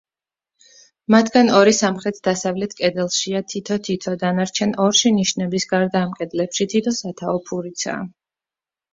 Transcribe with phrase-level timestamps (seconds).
[1.15, 8.01] მათგან ორი სამხრეთ-დასავლეთ კედელშია თითო-თითო, დანარჩენ ორში ნიშების გარდა ამ კედლებში თითო სათაო ფურიცაა.